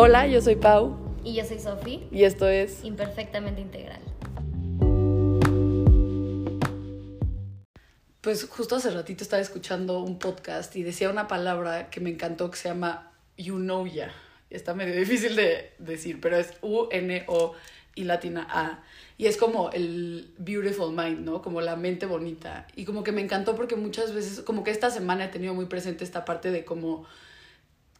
[0.00, 3.98] Hola, yo soy Pau Y yo soy Sofi, y esto es imperfectamente integral.
[8.20, 12.48] Pues justo hace ratito estaba escuchando un podcast y decía una palabra que me encantó
[12.48, 14.12] que se llama you know ya.
[14.50, 17.54] Está medio difícil de decir, pero es U-N-O
[17.96, 18.84] y latina A.
[19.16, 21.42] Y es como el beautiful mind, ¿no?
[21.42, 22.68] Como la mente bonita.
[22.76, 25.66] Y como que me encantó porque muchas veces, como que esta semana he tenido muy
[25.66, 27.04] presente esta parte de como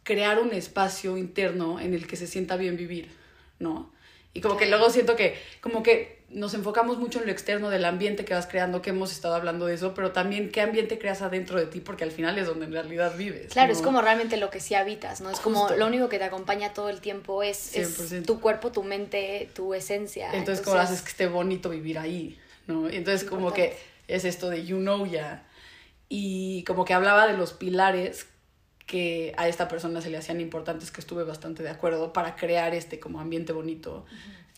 [0.09, 3.11] crear un espacio interno en el que se sienta bien vivir,
[3.59, 3.91] ¿no?
[4.33, 7.85] Y como que luego siento que como que nos enfocamos mucho en lo externo del
[7.85, 11.21] ambiente que vas creando, que hemos estado hablando de eso, pero también qué ambiente creas
[11.21, 13.53] adentro de ti, porque al final es donde en realidad vives.
[13.53, 13.77] Claro, ¿no?
[13.77, 15.29] es como realmente lo que sí habitas, ¿no?
[15.29, 15.77] Es como Justo.
[15.77, 18.25] lo único que te acompaña todo el tiempo es, es 100%.
[18.25, 20.33] tu cuerpo, tu mente, tu esencia.
[20.33, 22.39] Entonces, ¿cómo haces que esté bonito vivir ahí?
[22.65, 22.89] ¿no?
[22.89, 25.45] Entonces, como que es esto de you know ya.
[26.07, 28.25] Y como que hablaba de los pilares
[28.89, 32.73] que a esta persona se le hacían importantes, que estuve bastante de acuerdo, para crear
[32.73, 34.03] este como ambiente bonito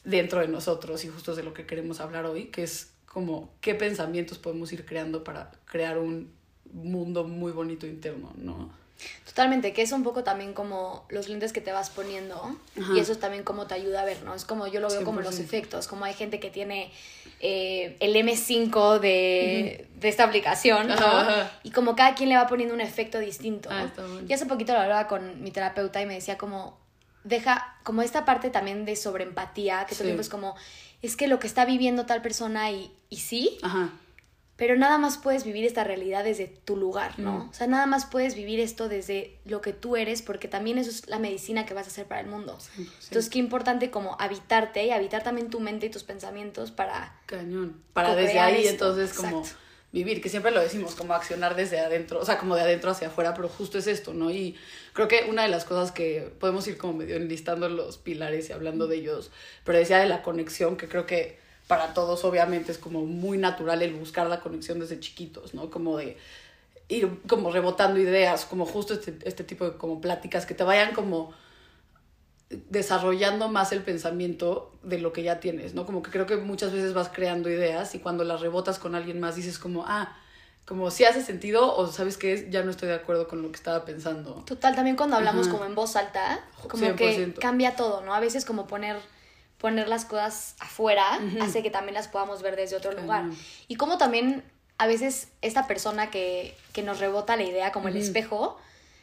[0.05, 3.75] dentro de nosotros y justo de lo que queremos hablar hoy, que es como qué
[3.75, 6.31] pensamientos podemos ir creando para crear un
[6.71, 8.71] mundo muy bonito interno, ¿no?
[9.25, 12.35] Totalmente, que es un poco también como los lentes que te vas poniendo
[12.79, 12.93] Ajá.
[12.95, 14.35] y eso es también como te ayuda a ver, ¿no?
[14.35, 15.43] Es como yo lo veo como los 100%.
[15.43, 16.91] efectos, como hay gente que tiene
[17.39, 20.93] eh, el M5 de, de esta aplicación, ¿no?
[20.95, 21.51] Ajá.
[21.63, 23.69] Y como cada quien le va poniendo un efecto distinto.
[23.71, 24.25] Ah, está bueno.
[24.27, 26.77] Y hace poquito lo hablaba con mi terapeuta y me decía como,
[27.23, 30.01] deja como esta parte también de sobreempatía, que todo Sí.
[30.03, 30.55] el tiempo es como,
[31.01, 33.89] es que lo que está viviendo tal persona y, y sí, Ajá.
[34.61, 37.31] Pero nada más puedes vivir esta realidad desde tu lugar, ¿no?
[37.31, 37.49] Mm.
[37.49, 40.91] O sea, nada más puedes vivir esto desde lo que tú eres, porque también eso
[40.91, 42.59] es la medicina que vas a hacer para el mundo.
[42.77, 47.19] Entonces, qué importante como habitarte y habitar también tu mente y tus pensamientos para...
[47.25, 47.81] Cañón.
[47.93, 49.43] Para desde ahí, esto, entonces, como
[49.91, 53.07] vivir, que siempre lo decimos, como accionar desde adentro, o sea, como de adentro hacia
[53.07, 54.29] afuera, pero justo es esto, ¿no?
[54.29, 54.55] Y
[54.93, 58.53] creo que una de las cosas que podemos ir como medio enlistando los pilares y
[58.53, 59.31] hablando de ellos,
[59.63, 63.81] pero decía de la conexión, que creo que para todos obviamente es como muy natural
[63.81, 65.69] el buscar la conexión desde chiquitos, ¿no?
[65.69, 66.17] Como de
[66.89, 70.93] ir como rebotando ideas, como justo este, este tipo de como pláticas que te vayan
[70.93, 71.33] como
[72.49, 75.85] desarrollando más el pensamiento de lo que ya tienes, ¿no?
[75.85, 79.21] Como que creo que muchas veces vas creando ideas y cuando las rebotas con alguien
[79.21, 80.13] más dices como, ah,
[80.65, 83.49] como si hace sentido o sabes que es, ya no estoy de acuerdo con lo
[83.49, 84.43] que estaba pensando.
[84.45, 85.55] Total, también cuando hablamos Ajá.
[85.55, 87.39] como en voz alta, como que 100%.
[87.39, 88.13] cambia todo, ¿no?
[88.13, 88.97] A veces como poner
[89.61, 93.25] poner las cosas afuera hace que también las podamos ver desde otro lugar.
[93.67, 94.43] Y como también
[94.79, 98.57] a veces esta persona que, que nos rebota la idea, como el espejo,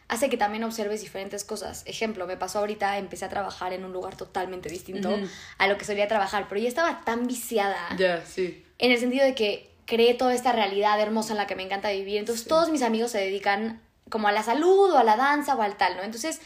[0.09, 1.85] hace que también observes diferentes cosas.
[1.87, 5.17] Ejemplo, me pasó ahorita, empecé a trabajar en un lugar totalmente distinto
[5.59, 8.65] a lo que solía trabajar, pero yo estaba tan viciada Ya, sí.
[8.79, 11.91] en el sentido de que creé toda esta realidad hermosa en la que me encanta
[11.91, 12.19] vivir.
[12.19, 12.49] Entonces Sí.
[12.49, 13.81] todos mis amigos se dedican
[14.11, 16.03] como a la salud o a la danza o al tal, ¿no?
[16.03, 16.41] Entonces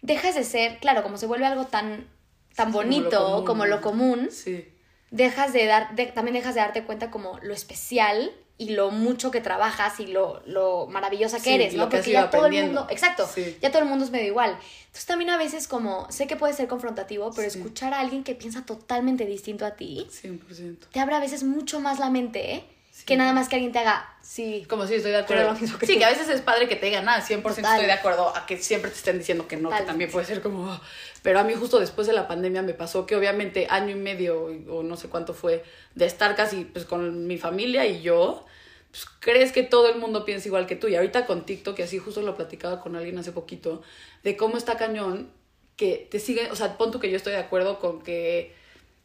[0.00, 2.06] dejas de ser, claro, como se vuelve algo tan,
[2.54, 4.68] tan Como lo bonito común, como lo común, Sí.
[5.10, 9.32] dejas de dar, de- también dejas de darte cuenta como lo especial y lo mucho
[9.32, 11.84] que trabajas y lo, lo maravillosa que Sí, eres, ¿no?
[11.84, 13.56] lo que has Porque ya todo el mundo, exacto, Sí.
[13.60, 14.50] ya todo el mundo es medio igual.
[14.86, 17.58] Entonces también a veces como, sé que puede ser confrontativo, pero Sí.
[17.58, 20.86] escuchar a alguien que piensa totalmente distinto a ti, 100%.
[20.92, 22.64] te abre a veces mucho más la mente ¿eh?
[22.96, 23.06] Sí.
[23.06, 24.64] que nada más que alguien te haga, sí.
[24.68, 25.52] Como si estoy de acuerdo.
[25.60, 25.98] mismo que sí, tú.
[25.98, 27.72] que a veces es padre que te digan, ah, 100% Total.
[27.74, 30.40] estoy de acuerdo, a que siempre te estén diciendo que no, que también puede ser
[30.40, 30.70] como...
[30.70, 30.80] "Ah".
[31.22, 34.44] Pero a mí justo después de la pandemia me pasó que obviamente año y medio
[34.68, 35.64] o no sé cuánto fue
[35.96, 38.46] de estar casi pues con mi familia y yo,
[38.92, 40.86] pues crees que todo el mundo piensa igual que tú.
[40.86, 43.82] Y ahorita con TikTok, y así justo lo platicaba con alguien hace poquito,
[44.22, 45.32] de cómo está cañón
[45.76, 48.54] que te siguen, o sea, pon tú que yo estoy de acuerdo con que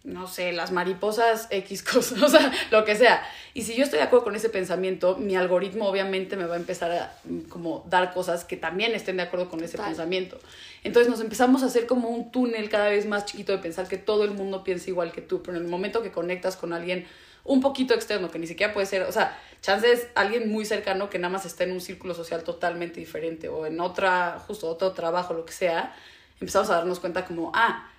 [0.03, 3.21] no sé, las mariposas X cosas, o sea, lo que sea.
[3.53, 6.57] Y si yo estoy de acuerdo con ese pensamiento, mi algoritmo obviamente me va a
[6.57, 10.39] empezar a mm, como dar cosas que también estén de acuerdo con ese pensamiento.
[10.83, 13.97] Entonces nos empezamos a hacer como un túnel cada vez más chiquito de pensar que
[13.97, 17.05] todo el mundo piensa igual que tú, pero en el momento que conectas con alguien
[17.43, 21.19] un poquito externo, que ni siquiera puede ser, o sea, chances alguien muy cercano que
[21.19, 25.33] nada más está en un círculo social totalmente diferente o en otra, justo otro trabajo,
[25.33, 25.95] lo que sea,
[26.39, 27.89] empezamos a darnos cuenta como, ah,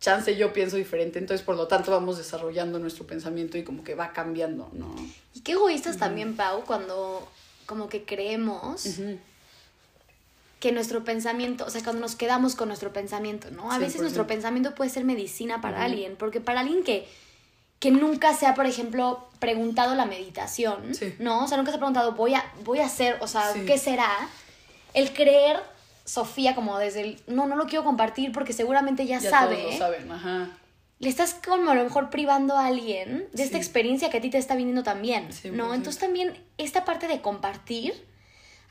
[0.00, 3.94] chance yo pienso diferente, entonces por lo tanto vamos desarrollando nuestro pensamiento y como que
[3.94, 4.94] va cambiando, ¿no?
[5.34, 7.28] Y qué egoístas también, Pau, cuando
[7.66, 8.86] como que creemos
[10.58, 13.70] que nuestro pensamiento, o sea, cuando nos quedamos con nuestro pensamiento, ¿no?
[13.72, 14.00] A veces 100%.
[14.02, 17.08] nuestro pensamiento puede ser medicina para alguien, porque para alguien que,
[17.78, 21.14] que nunca se ha, por ejemplo, preguntado la meditación, Sí.
[21.18, 21.44] ¿no?
[21.44, 23.64] O sea, nunca se ha preguntado, voy a, voy a hacer, o sea, Sí.
[23.66, 24.10] ¿qué será?
[24.92, 25.60] El creer,
[26.10, 29.72] Sofía, como desde el, no, no lo quiero compartir porque seguramente ya, Ya sabe, todos
[29.72, 30.48] lo saben, ajá.
[30.98, 33.62] le estás como a lo mejor privando a alguien de esta Sí.
[33.62, 35.68] experiencia que a ti te está viniendo también, ¿no?
[35.70, 35.74] 100%.
[35.74, 37.94] Entonces también esta parte de compartir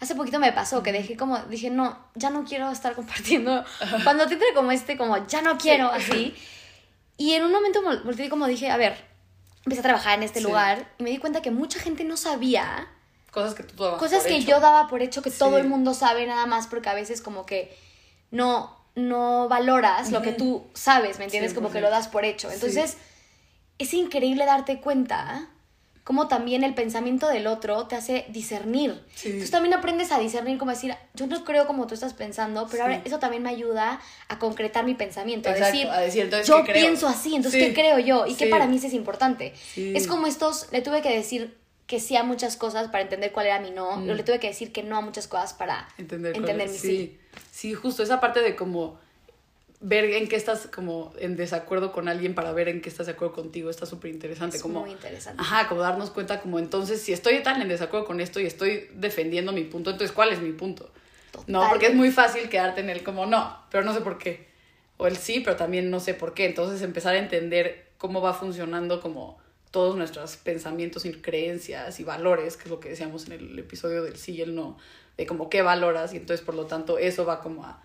[0.02, 3.64] hace poquito me pasó que dejé como, dije, no, ya no quiero estar compartiendo.
[4.04, 6.36] Cuando te entra como este, como, ya no quiero, así.
[7.18, 8.96] Y en un momento volteé como dije, a ver,
[9.66, 10.46] empecé a trabajar en este Sí.
[10.46, 12.88] lugar y me di cuenta que mucha gente no sabía
[13.32, 14.48] Cosas que tú dabas cosas por que hecho.
[14.48, 17.46] yo daba por hecho que todo el mundo sabe nada más porque a veces como
[17.46, 17.76] que
[18.32, 21.54] no no valoras lo que tú sabes, ¿me entiendes?
[21.54, 21.82] Como que 100%.
[21.82, 22.52] lo das por hecho.
[22.52, 22.98] Entonces,
[23.78, 25.48] es increíble darte cuenta
[26.04, 29.00] cómo también el pensamiento del otro te hace discernir.
[29.14, 29.28] Sí.
[29.28, 32.82] Entonces también aprendes a discernir, como decir, yo no creo como tú estás pensando, pero
[32.84, 36.58] ahora eso también me ayuda a concretar mi pensamiento, a decir, a decir, entonces, yo
[36.64, 36.84] ¿qué creo?
[36.84, 37.68] pienso así, entonces, Sí.
[37.68, 38.26] ¿qué creo yo?
[38.26, 39.54] Y qué para mí es importante.
[39.78, 41.59] Es como estos, le tuve que decir
[41.90, 44.12] que sí a muchas cosas para entender cuál era mi no, Mm.
[44.12, 47.18] o le tuve que decir que no a muchas cosas para entender, entender mi sí.
[47.52, 49.00] Sí, justo esa parte de como
[49.80, 53.14] ver en qué estás como en desacuerdo con alguien para ver en qué estás de
[53.14, 54.58] acuerdo contigo está súper interesante.
[54.58, 55.42] Es como, muy interesante.
[55.42, 58.88] Ajá, como darnos cuenta como entonces si estoy tan en desacuerdo con esto y estoy
[58.94, 60.92] defendiendo mi punto, entonces ¿cuál es mi punto?
[61.48, 64.48] No, porque es muy fácil quedarte en el como no, pero no sé por qué.
[64.98, 66.46] O el sí, pero también no sé por qué.
[66.46, 69.39] Entonces empezar a entender cómo va funcionando como
[69.72, 74.04] todos nuestros pensamientos y creencias y valores, que es lo que decíamos en el episodio
[74.04, 74.78] del sí y el no,
[75.18, 77.84] de como qué valoras y entonces por lo tanto eso va como a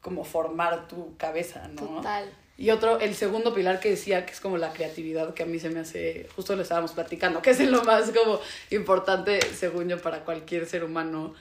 [0.00, 1.96] como formar tu cabeza, ¿no?
[1.96, 2.32] Total.
[2.56, 5.60] Y otro, el segundo pilar que decía, que es como la creatividad, que a mí
[5.60, 10.00] se me hace, justo lo estábamos platicando, que es lo más como importante, según yo,
[10.00, 11.34] para cualquier ser humano.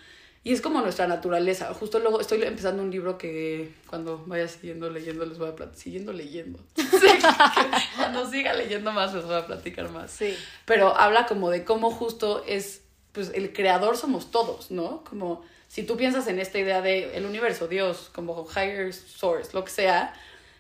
[0.48, 1.74] Y es como nuestra naturaleza.
[1.74, 5.78] Justo luego estoy empezando un libro que cuando vaya siguiendo leyendo les voy a platicar.
[5.78, 6.60] Siguiendo leyendo.
[7.98, 10.10] cuando siga leyendo más les voy a platicar más.
[10.10, 10.38] Sí.
[10.64, 15.04] Pero habla como de cómo justo es, pues el creador somos todos, ¿no?
[15.04, 19.66] Como si tú piensas en esta idea de el universo, Dios, como higher source, lo
[19.66, 20.14] que sea,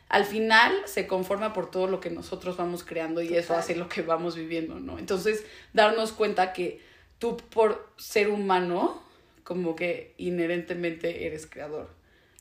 [0.10, 3.60] al final se conforma por todo lo que nosotros vamos creando y eso Total.
[3.60, 5.00] hace lo que vamos viviendo, ¿no?
[5.00, 6.82] Entonces, darnos cuenta que
[7.20, 9.07] tú por ser humano,
[9.48, 11.90] como que inherentemente eres creador.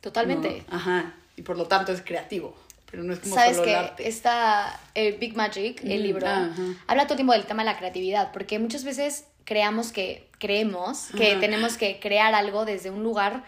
[0.01, 0.65] Totalmente.
[0.69, 0.77] ¿no?
[0.77, 1.15] Ajá.
[1.37, 2.57] Y por lo tanto es creativo.
[2.91, 4.09] Pero no es como Sabes solo que el arte.
[4.09, 6.27] está el Big Magic, el Mm, libro,
[6.89, 11.09] habla todo el tiempo del tema de la creatividad, porque muchas veces creamos que, creemos
[11.17, 11.41] que Ajá.
[11.41, 13.45] tenemos que crear algo desde un lugar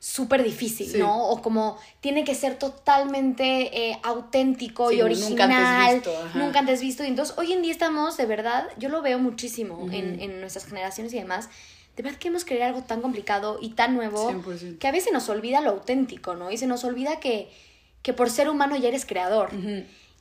[0.00, 0.98] súper difícil, Sí.
[0.98, 1.28] ¿no?
[1.28, 6.38] O como tiene que ser totalmente eh, auténtico Sí, y original, nunca antes visto, ajá.
[6.38, 7.04] nunca antes visto.
[7.04, 9.92] Y entonces hoy en día estamos, de verdad, yo lo veo muchísimo Ujú.
[9.92, 11.48] en, en nuestras generaciones y demás,
[12.00, 14.78] de verdad queremos crear algo tan complicado y tan nuevo 100%.
[14.78, 16.50] que a veces nos olvida lo auténtico, ¿no?
[16.50, 17.50] Y se nos olvida que,
[18.00, 19.50] que por ser humano ya eres creador.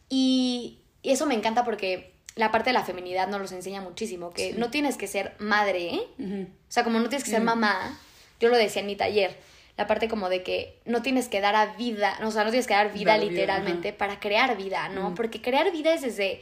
[0.09, 4.31] Y, y eso me encanta porque la parte de la feminidad nos los enseña muchísimo,
[4.31, 4.57] que Sí.
[4.57, 6.47] no tienes que ser madre, ¿eh?
[6.67, 7.97] O sea, como no tienes que ser mamá,
[8.41, 9.37] yo lo decía en mi taller,
[9.77, 12.67] la parte como de que no tienes que dar a vida, o sea, no tienes
[12.67, 15.15] que dar vida Dar vida, literalmente para crear vida, ¿no?
[15.15, 16.41] Porque crear vida es desde,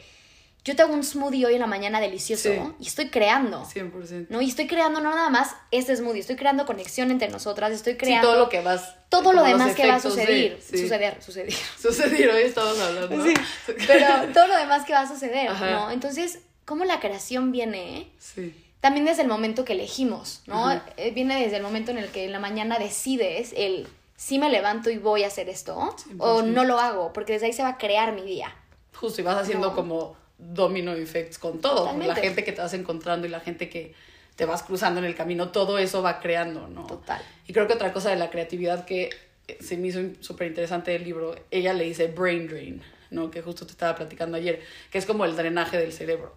[0.68, 2.60] yo te hago un smoothie hoy en la mañana delicioso Sí.
[2.80, 3.64] y estoy creando.
[3.66, 4.28] 100%.
[4.30, 4.42] ¿no?
[4.42, 8.00] Y estoy creando no nada más este smoothie, estoy creando conexión entre nosotras, estoy Sí,
[8.00, 8.96] creando todo lo que vas.
[9.10, 10.78] todo lo demás que va a suceder, sí.
[10.80, 11.54] suceder, suceder.
[11.82, 13.24] Suceder, hoy estamos hablando.
[13.24, 13.34] Sí,
[13.88, 15.72] pero todo lo demás que va a suceder, Ajá.
[15.72, 15.92] ¿no?
[15.92, 18.12] Entonces, ¿cómo la creación viene?
[18.20, 18.54] Sí.
[18.82, 20.68] También desde el momento que elegimos, ¿no?
[20.70, 20.86] Ajá.
[20.98, 23.88] Eh, Viene desde el momento en el que en la mañana decides el
[24.18, 26.44] si me levanto y voy a hacer esto o 100%.
[26.46, 28.54] no lo hago, porque desde ahí se va a crear mi día.
[28.96, 29.76] Justo, y vas haciendo No.
[29.76, 31.88] como domino effects con todo.
[31.88, 33.94] con la gente que te vas encontrando y la gente que
[34.36, 36.86] te vas cruzando en el camino, todo eso va creando, ¿no?
[36.86, 37.22] Total.
[37.48, 39.10] Y creo que otra cosa de la creatividad que
[39.48, 43.32] eh, se me hizo súper interesante del libro, ella le dice brain drain, ¿no?
[43.32, 44.62] Que justo te estaba platicando ayer,
[44.92, 46.36] que es como el drenaje del cerebro.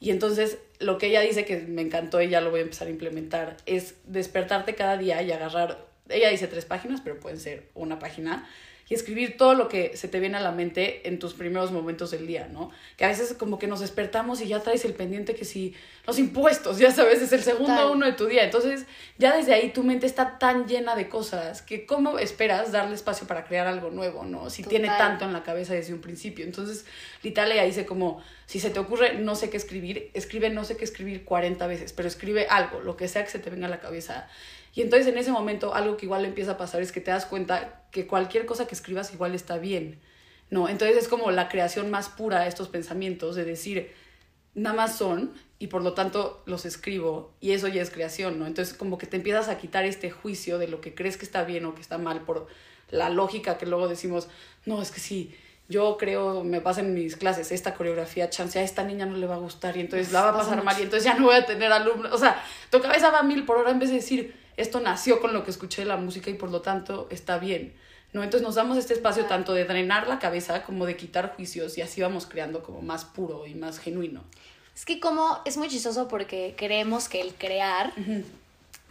[0.00, 2.88] Y entonces lo que ella dice que me encantó y ya lo voy a empezar
[2.88, 7.68] a implementar es despertarte cada día y agarrar, ella dice tres páginas, pero pueden ser
[7.74, 8.48] una página,
[8.92, 12.10] y escribir todo lo que se te viene a la mente en tus primeros momentos
[12.10, 12.70] del día, ¿no?
[12.98, 15.74] Que a veces como que nos despertamos y ya traes el pendiente que si
[16.06, 17.90] los impuestos, ya sabes, es el segundo Total.
[17.90, 18.44] uno de tu día.
[18.44, 18.84] Entonces
[19.16, 23.26] ya desde ahí tu mente está tan llena de cosas que cómo esperas darle espacio
[23.26, 24.50] para crear algo nuevo, ¿no?
[24.50, 26.44] Si tiene tanto en la cabeza desde un principio.
[26.44, 26.84] Entonces,
[27.22, 30.76] literal ella dice como, si se te ocurre no sé qué escribir, escribe no sé
[30.76, 33.70] qué escribir 40 veces, pero escribe algo, lo que sea que se te venga a
[33.70, 34.28] la cabeza.
[34.74, 37.26] Y entonces en ese momento algo que igual empieza a pasar es que te das
[37.26, 40.00] cuenta que cualquier cosa que escribas igual está bien.
[40.50, 43.92] No, entonces es como la creación más pura de estos pensamientos, de decir,
[44.54, 48.46] nada más son y por lo tanto los escribo y eso ya es creación, ¿no?
[48.46, 51.44] Entonces como que te empiezas a quitar este juicio de lo que crees que está
[51.44, 52.48] bien o que está mal por
[52.90, 54.28] la lógica que luego decimos,
[54.66, 55.34] no, es que sí,
[55.68, 59.26] yo creo, me pasa en mis clases, esta coreografía, chance, a esta niña no le
[59.26, 61.26] va a gustar y entonces la va a Pasa pasar mal y entonces ya no
[61.26, 63.88] voy a tener alumnos, o sea, tu cabeza va a mil por hora en vez
[63.88, 67.08] de decir, esto nació con lo que escuché de la música y por lo tanto
[67.10, 67.74] está bien.
[68.12, 68.22] ¿no?
[68.22, 71.82] Entonces nos damos este espacio tanto de drenar la cabeza como de quitar juicios y
[71.82, 74.22] así vamos creando como más puro y más genuino.
[74.74, 77.92] Es que como es muy chistoso porque creemos que el crear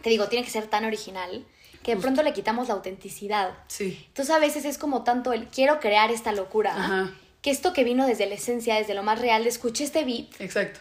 [0.02, 1.44] te digo, tiene que ser tan original
[1.82, 3.54] que de pronto le quitamos la autenticidad.
[3.68, 4.04] Sí.
[4.08, 7.10] Entonces a veces es como tanto el quiero crear esta locura, Ajá.
[7.40, 10.28] que esto que vino desde la esencia, desde lo más real, de escuché este beat,
[10.40, 10.80] Exacto.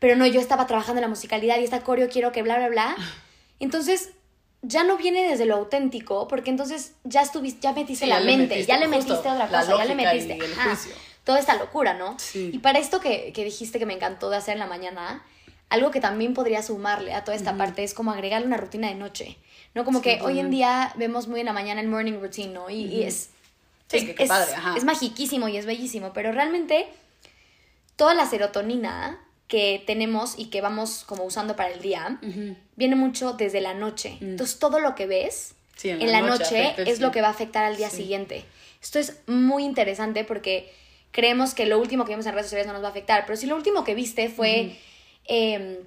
[0.00, 2.68] pero no, yo estaba trabajando en la musicalidad y esta coreo quiero que bla, bla,
[2.68, 2.96] bla.
[3.60, 4.10] Entonces
[4.62, 8.24] ya no viene desde lo auténtico, porque entonces ya estuviste, ya metiste Sí, la ya
[8.24, 10.78] mente, metiste, ya le metiste otra la cosa, ya le metiste ajá,
[11.24, 12.18] toda esta locura, ¿no?
[12.18, 12.50] Sí.
[12.52, 15.22] Y para esto que, que dijiste que me encantó de hacer en la mañana,
[15.68, 18.94] algo que también podría sumarle a toda esta parte es como agregarle una rutina de
[18.94, 19.36] noche.
[19.74, 19.84] ¿No?
[19.84, 22.70] Como que hoy en día vemos muy en la mañana el morning routine, ¿no?
[22.70, 23.30] Y, y es,
[23.88, 24.76] Sí, es, que qué es- padre, ajá.
[24.76, 26.86] es magiquísimo y es bellísimo, pero realmente
[27.96, 32.18] toda la serotonina que tenemos y que vamos como usando para el día
[32.76, 34.16] viene mucho desde la noche.
[34.20, 35.76] Entonces todo lo que ves Mm.
[35.76, 37.96] Sí, en, la noche, es lo que va a afectar al día Sí.
[37.96, 38.44] siguiente.
[38.80, 40.72] Esto es muy interesante porque
[41.10, 43.36] creemos que lo último que vimos en redes sociales no nos va a afectar, pero
[43.36, 44.76] si lo último que viste fue,
[45.24, 45.78] em,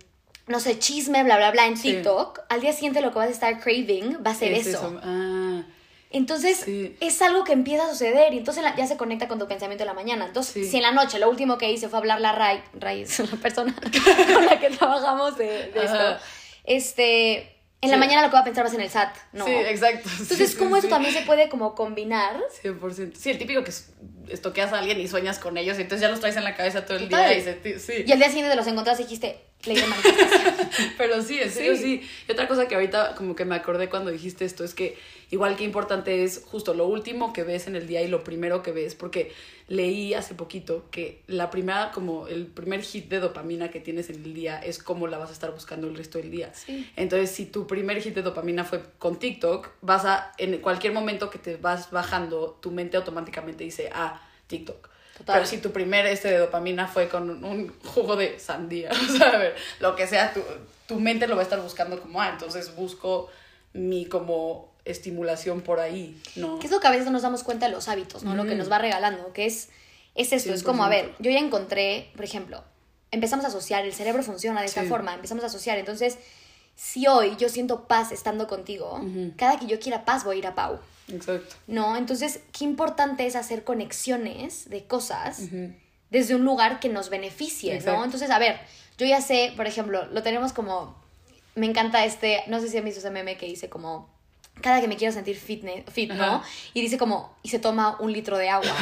[0.48, 1.94] no sé, chisme, bla, bla, bla en Sí.
[1.94, 5.00] TikTok, al día siguiente lo que vas a estar craving va a ser Es eso.
[5.02, 5.64] Ah,
[6.10, 6.96] Entonces Sí.
[7.02, 9.88] es algo que empieza a suceder y entonces ya se conecta con tu pensamiento de
[9.88, 10.26] la mañana.
[10.26, 10.64] Entonces, Sí.
[10.70, 13.38] si en la noche lo último que hice fue hablar la Ray, Ray es la
[13.38, 13.76] persona
[14.34, 16.18] con la que trabajamos de, de esto,
[16.64, 19.46] este, en la mañana lo que va a pensar vas en el SAT, ¿no?
[19.46, 20.10] Sí, exacto.
[20.20, 22.36] Entonces, ¿cómo eso también se puede como combinar?
[22.64, 23.16] 100%.
[23.16, 23.92] Sí, el típico que es-
[24.30, 26.86] estoqueas a alguien y sueñas con ellos y entonces ya los traes en la cabeza
[26.86, 28.04] todo el día y se sí.
[28.06, 30.70] Y al día siguiente te los encontraste y dijiste, ley de manifestación.
[30.98, 31.82] Pero sí, en serio Sí.
[32.02, 32.10] sí.
[32.28, 34.98] Y otra cosa que ahorita como que me acordé cuando dijiste esto es que
[35.30, 38.64] igual que importante es justo lo último que ves en el día y lo primero
[38.64, 39.34] que ves, porque
[39.68, 44.24] leí hace poquito que la primera, como el primer hit de dopamina que tienes en
[44.24, 46.54] el día es cómo la vas a estar buscando el resto del día.
[46.54, 46.90] Sí.
[46.96, 51.30] Entonces, si tu primer hit de dopamina fue con TikTok, vas a, en cualquier momento
[51.30, 54.88] que te vas bajando, tu mente automáticamente dice, ah, TikTok.
[55.18, 55.36] Total.
[55.38, 59.30] Pero si tu primer este de dopamina fue con un, jugo de sandía, o sea,
[59.32, 60.42] a ver, lo que sea, tu,
[60.88, 63.30] tu mente lo va a estar buscando como, ah, entonces busco
[63.74, 66.60] mi como estimulación por ahí, ¿no?
[66.60, 68.36] Que es lo que a veces no nos damos cuenta de los hábitos, ¿no?
[68.36, 69.70] Lo que nos va regalando, que es,
[70.16, 70.90] es esto, es como, a 100%.
[70.92, 72.64] ver, yo ya encontré, por ejemplo,
[73.12, 74.88] empezamos a asociar, el cerebro funciona de esta Sí.
[74.88, 76.18] forma, empezamos a asociar, entonces,
[76.78, 79.02] si hoy yo siento paz estando contigo,
[79.36, 80.80] cada que yo quiera paz voy a ir a Pau,
[81.12, 81.56] Exacto.
[81.66, 81.98] ¿no?
[81.98, 85.42] Entonces, qué importante es hacer conexiones de cosas
[86.12, 87.98] desde un lugar que nos beneficie, Exacto.
[87.98, 88.06] ¿no?
[88.06, 88.60] Entonces, a ver,
[89.00, 90.96] yo ya sé, por ejemplo, lo tenemos como,
[91.56, 94.08] me encanta este, no sé si han visto ese meme que dice como,
[94.62, 96.24] cada que me quiero sentir fitness, fit, ¿no?
[96.24, 96.44] Ajá.
[96.76, 98.76] Y dice como, y se toma un litro de agua,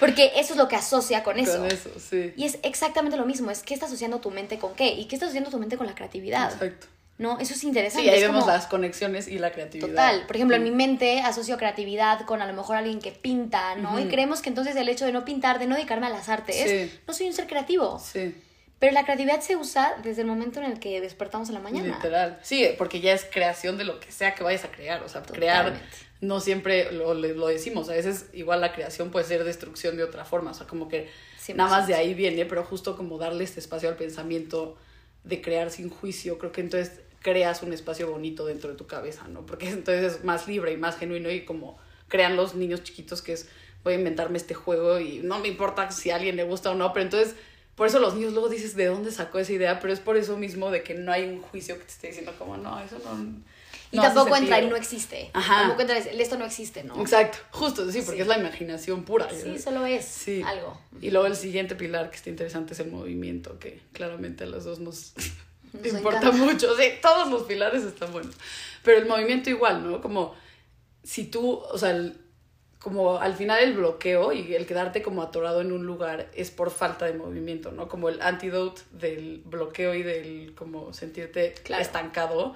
[0.00, 1.58] porque eso es lo que asocia con eso.
[1.58, 2.32] Con eso, sí.
[2.36, 5.14] Y es exactamente lo mismo, es qué está asociando tu mente con qué, y qué
[5.14, 6.88] está asociando tu mente con la creatividad, Exacto.
[7.18, 7.38] ¿No?
[7.38, 8.02] Eso es interesante.
[8.04, 9.88] Sí, ahí es vemos como- las conexiones y la creatividad.
[9.88, 10.26] Total.
[10.26, 13.98] Por ejemplo, en mi mente asocio creatividad con a lo mejor alguien que pinta, ¿no?
[13.98, 16.56] Y creemos que entonces el hecho de no pintar, de no dedicarme a las artes,
[16.56, 17.00] Sí.
[17.06, 17.98] no soy un ser creativo.
[17.98, 18.34] Sí.
[18.78, 21.94] Pero la creatividad se usa desde el momento en el que despertamos en la mañana.
[21.96, 22.38] Literal.
[22.42, 25.02] Sí, porque ya es creación de lo que sea que vayas a crear.
[25.02, 25.80] O sea, crear
[26.20, 27.88] no siempre lo, lo- decimos.
[27.88, 30.50] A veces igual la creación puede ser destrucción de otra forma.
[30.50, 31.08] O sea, como que
[31.38, 31.56] 100%.
[31.56, 34.76] nada más de ahí viene, pero justo como darle este espacio al pensamiento
[35.24, 39.26] de crear sin juicio, creo que entonces creas un espacio bonito dentro de tu cabeza,
[39.26, 39.44] ¿no?
[39.44, 43.32] Porque entonces es más libre y más genuino y como crean los niños chiquitos que
[43.32, 43.48] es
[43.82, 46.76] voy a inventarme este juego y no me importa si a alguien le gusta o
[46.76, 47.34] no, pero entonces
[47.74, 50.36] por eso los niños luego dices de dónde sacó esa idea, pero es por eso
[50.36, 53.20] mismo de que no hay un juicio que te esté diciendo como no, eso no.
[53.90, 54.70] Y no tampoco entra el sentido".
[54.70, 55.30] no existe.
[55.32, 55.56] Ajá.
[55.62, 57.00] Tampoco entra el esto no existe, ¿no?
[57.00, 58.22] Exacto, justo, sí, porque Sí.
[58.22, 59.28] es la imaginación pura.
[59.30, 60.42] Sí, solo es Sí.
[60.42, 60.80] algo.
[61.00, 64.64] Y luego el siguiente pilar que está interesante es el movimiento, que claramente a los
[64.64, 65.12] dos nos,
[65.72, 66.36] Nos importa encanta.
[66.44, 66.76] mucho.
[66.76, 68.34] Sí, todos los pilares están buenos.
[68.82, 70.00] Pero el movimiento igual, ¿no?
[70.00, 70.34] Como
[71.02, 72.18] si tú, o sea, el-
[72.78, 76.70] como al final el bloqueo y el quedarte como atorado en un lugar es por
[76.70, 77.88] falta de movimiento, ¿no?
[77.88, 81.82] Como el antidote del bloqueo y del como sentirte Claro.
[81.82, 82.54] estancado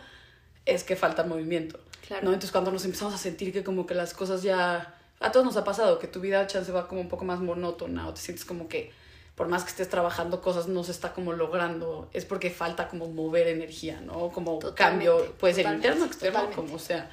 [0.66, 1.80] es que falta movimiento.
[2.06, 2.22] Claro.
[2.24, 2.28] ¿no?
[2.30, 4.96] Entonces cuando nos empezamos a sentir que como que las cosas ya...
[5.18, 8.06] A todos nos ha pasado que tu vida chance va como un poco más monótona
[8.08, 8.90] o te sientes como que
[9.34, 13.08] por más que estés trabajando cosas no se está como logrando, es porque falta como
[13.08, 14.28] mover energía, ¿no?
[14.30, 16.56] Como Totalmente, cambio, puede ser interno, externo, totalmente.
[16.56, 17.10] como sea.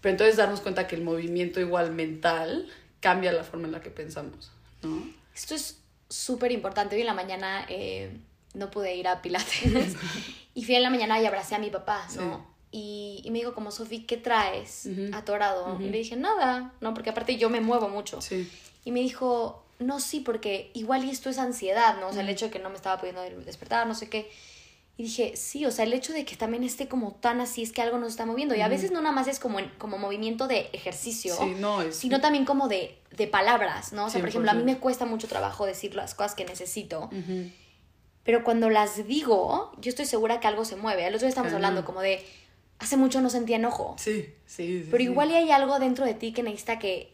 [0.00, 2.68] Pero entonces darnos cuenta que el movimiento igual mental
[3.00, 4.50] cambia la forma en la que pensamos,
[4.82, 5.06] ¿no?
[5.34, 6.94] Esto es súper importante.
[6.94, 8.16] Hoy en la mañana eh,
[8.54, 9.96] no pude ir a Pilates.
[10.54, 12.46] y fui en la mañana y abracé a mi papá, ¿no?
[12.72, 15.14] Y, y me dijo como, Sofi, ¿qué traes Ujú.
[15.14, 15.78] atorado?
[15.80, 16.94] Y le dije, nada, ¿no?
[16.94, 18.20] Porque aparte yo me muevo mucho.
[18.22, 18.50] Sí.
[18.84, 22.08] Y me dijo, no, sí, porque igual y esto es ansiedad, ¿no?
[22.08, 24.30] O sea, el hecho de que no me estaba pudiendo despertar, no sé qué.
[24.98, 27.70] Y dije, sí, o sea, el hecho de que también esté como tan así es
[27.72, 28.54] que algo nos está moviendo.
[28.54, 31.82] Y a veces no nada más es como, en- como movimiento de ejercicio, Sí, no,
[31.82, 31.96] es...
[31.96, 34.06] sino también como de, de palabras, ¿no?
[34.06, 34.64] O sea, por ejemplo, a mí 100%.
[34.64, 37.10] me cuesta mucho trabajo decir las cosas que necesito.
[38.24, 41.06] Pero cuando las digo, yo estoy segura que algo se mueve.
[41.06, 42.24] El otro día estamos hablando como de,
[42.78, 43.96] hace mucho no sentía enojo.
[43.98, 44.80] Sí, sí.
[44.82, 47.12] sí Pero igual y hay algo dentro de ti que necesita que,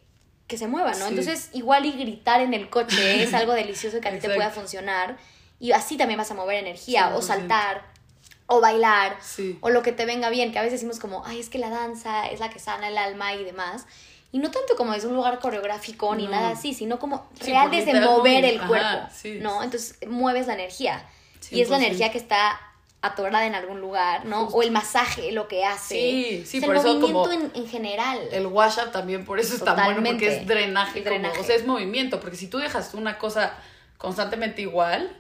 [0.52, 1.06] que se mueva, ¿no?
[1.08, 1.14] Sí.
[1.16, 4.50] Entonces, igual y gritar en el coche es algo delicioso que a ti te pueda
[4.50, 5.16] funcionar.
[5.58, 7.22] Y así también vas a mover energía, o 100%.
[7.22, 7.82] saltar,
[8.46, 9.56] o bailar, Sí.
[9.62, 11.70] o lo que te venga bien, que a veces decimos como, ay, es que la
[11.70, 13.86] danza es la que sana el alma y demás.
[14.30, 16.32] Y no tanto como es un lugar coreográfico ni No.
[16.32, 19.38] nada así, sino como real desde mover el ajá, cuerpo, sí.
[19.40, 19.62] ¿no?
[19.62, 21.02] Entonces mueves la energía.
[21.50, 21.86] Y es la 100%.
[21.86, 22.60] energía que está
[23.02, 24.44] atorada en algún lugar, ¿no?
[24.44, 24.58] Justo.
[24.58, 25.94] O el masaje, lo que hace.
[25.94, 28.18] Sí, sí, O sea, por el eso movimiento como- en, en general.
[28.30, 31.56] El wash up también por eso es tan bueno, porque es drenaje, como- o sea,
[31.56, 33.54] es movimiento, porque si tú dejas una cosa
[33.98, 35.16] constantemente igual,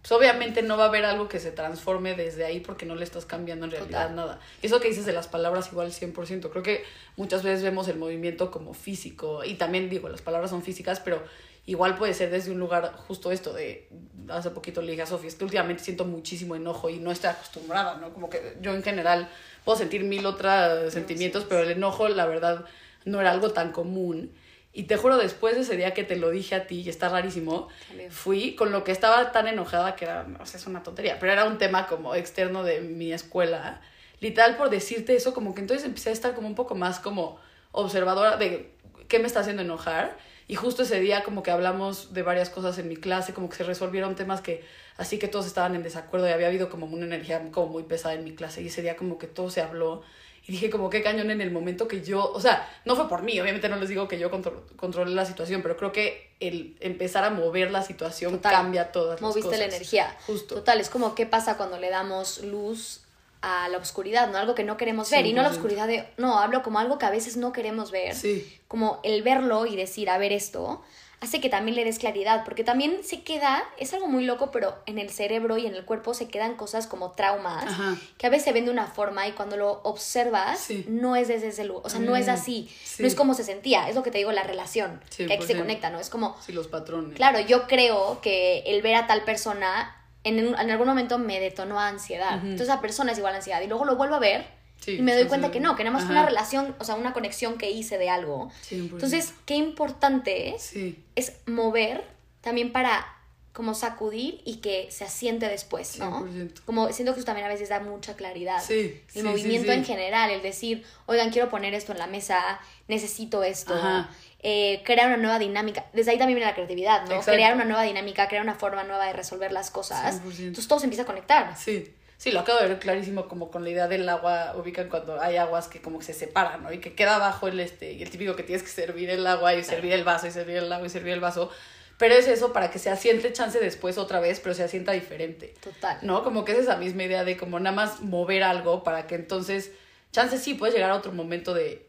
[0.00, 3.02] pues obviamente no va a haber algo que se transforme desde ahí porque no le
[3.04, 4.16] estás cambiando en realidad Total.
[4.16, 4.40] nada.
[4.62, 6.84] Eso que dices de las palabras igual 100%, creo que
[7.16, 11.22] muchas veces vemos el movimiento como físico y también digo, las palabras son físicas, pero
[11.66, 13.88] igual puede ser desde un lugar justo esto de,
[14.28, 17.30] hace poquito le dije a Sofía, es que últimamente siento muchísimo enojo y no estoy
[17.30, 18.12] acostumbrada, ¿no?
[18.12, 19.28] Como que yo en general
[19.64, 22.64] puedo sentir mil otros sentimientos, pero el enojo, la verdad,
[23.04, 24.32] no era algo tan común.
[24.72, 27.08] Y te juro, después de ese día que te lo dije a ti, y está
[27.08, 27.68] rarísimo,
[28.10, 31.32] fui con lo que estaba tan enojada que era, o sea, es una tontería, pero
[31.32, 33.80] era un tema como externo de mi escuela.
[34.20, 37.38] Literal, por decirte eso, como que entonces empecé a estar como un poco más como
[37.72, 38.70] observadora de
[39.08, 40.16] qué me está haciendo enojar.
[40.48, 43.56] Y justo ese día como que hablamos de varias cosas en mi clase, como que
[43.56, 44.64] se resolvieron temas que
[44.96, 48.14] así que todos estaban en desacuerdo y había habido como una energía como muy pesada
[48.14, 50.02] en mi clase y ese día como que todo se habló
[50.48, 53.22] y dije como qué cañón en el momento que yo, o sea, no fue por
[53.22, 56.76] mí, obviamente no les digo que yo contro- controlé la situación, pero creo que el
[56.78, 58.52] empezar a mover la situación Total.
[58.52, 60.16] cambia todas las Moviste la energía.
[60.28, 60.54] Justo.
[60.54, 63.00] Total, es como qué pasa cuando le damos luz
[63.42, 64.38] a la oscuridad, ¿no?
[64.38, 65.26] Algo que no queremos ver.
[65.26, 65.52] Y no la 100%.
[65.52, 66.08] oscuridad de.
[66.16, 68.14] No, hablo como algo que a veces no queremos ver.
[68.14, 68.60] Sí.
[68.68, 70.82] Como el verlo y decir, a ver esto,
[71.20, 72.44] hace que también le des claridad.
[72.44, 75.84] Porque también se queda, es algo muy loco, pero en el cerebro y en el
[75.84, 77.96] cuerpo se quedan cosas como traumas Ajá.
[78.18, 80.84] que a veces se ven de una forma y cuando lo observas, Sí.
[80.88, 81.86] no es desde ese lugar.
[81.86, 82.70] O sea, no es Mm, así.
[82.84, 83.02] sí.
[83.02, 83.88] No es como se sentía.
[83.88, 85.00] Es lo que te digo, la relación.
[85.16, 85.58] Que aquí se 100%.
[85.58, 86.00] conecta, ¿no?
[86.00, 86.36] Es como.
[86.44, 87.14] Sí, los patrones.
[87.16, 89.92] Claro, yo creo que el ver a tal persona
[90.28, 92.34] en, en algún momento me detonó ansiedad.
[92.34, 93.60] Entonces esa persona es igual a ansiedad.
[93.60, 95.54] Y luego lo vuelvo a ver Sí, y me doy sí, cuenta sí.
[95.54, 98.10] que no, que nada más fue una relación, o sea, una conexión que hice de
[98.10, 98.50] algo.
[98.68, 98.90] 100%.
[98.92, 100.74] Entonces, qué importante es,
[101.14, 102.04] es mover
[102.40, 103.06] también para
[103.52, 106.26] como sacudir y que se asiente después, ¿no?
[106.26, 106.60] 100%.
[106.66, 108.62] Como siento que eso también a veces da mucha claridad.
[108.62, 109.78] Sí, el sí, movimiento sí, sí.
[109.78, 114.10] en general, el decir, oigan, quiero poner esto en la mesa, necesito esto, Ajá.
[114.48, 115.86] Eh, crear una nueva dinámica.
[115.92, 117.16] Desde ahí también viene la creatividad, ¿no?
[117.16, 117.32] Exacto.
[117.32, 120.22] Crear una nueva dinámica, crear una forma nueva de resolver las cosas.
[120.22, 120.38] 100%.
[120.38, 121.56] Entonces todo se empieza a conectar.
[121.56, 125.20] Sí, sí, lo acabo de ver clarísimo como con la idea del agua, ubican cuando
[125.20, 126.72] hay aguas que como que se separan, ¿no?
[126.72, 129.52] Y que queda abajo el este, y el típico que tienes que servir el agua
[129.52, 131.50] y servir el vaso y servir el agua y servir el vaso.
[131.98, 135.54] Pero es eso para que se asiente chance después otra vez, pero se asienta diferente.
[135.60, 135.98] Total.
[136.02, 136.22] ¿No?
[136.22, 139.72] Como que es esa misma idea de como nada más mover algo para que entonces,
[140.12, 141.85] chance sí puedes llegar a otro momento de